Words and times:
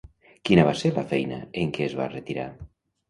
Quina 0.49 0.63
va 0.67 0.71
ser 0.79 0.91
la 0.95 1.03
feina 1.13 1.37
en 1.65 1.75
què 1.77 1.85
es 1.91 1.95
va 2.01 2.09
retirar? 2.15 2.49